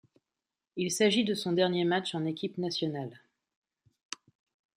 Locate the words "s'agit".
0.89-1.23